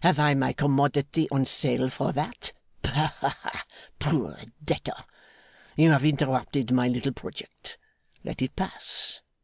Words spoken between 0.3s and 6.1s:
my commodity on sale, for that? Bah, poor debtor! You have